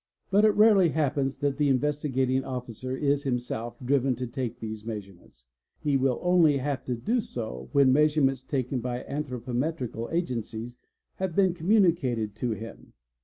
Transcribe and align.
ff 0.25 0.31
But 0.31 0.45
it 0.45 0.55
rarely 0.55 0.89
happens 0.89 1.37
that 1.41 1.57
the 1.57 1.69
Investigating 1.69 2.43
Officer 2.43 2.97
is 2.97 3.21
himself 3.21 3.75
drive 3.85 4.15
to 4.15 4.25
take 4.25 4.59
these 4.59 4.83
measurements; 4.83 5.45
he 5.79 5.95
will 5.95 6.19
only 6.23 6.57
haye 6.57 6.79
to 6.87 6.95
do 6.95 7.21
so 7.21 7.69
when 7.71 7.93
measur 7.93 8.17
ANTHROPOMETRY 8.23 8.23
975 8.25 8.25
ments 8.25 8.43
taken 8.43 8.79
by 8.79 9.03
anthropometrical 9.03 10.11
agencies 10.11 10.77
have 11.17 11.35
been 11.35 11.53
communicated 11.53 12.33
to 12.37 12.53
him. 12.53 12.93